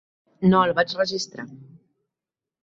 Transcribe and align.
No 0.53 0.61
el 0.67 0.73
vaig 0.79 0.95
registrar. 1.01 1.47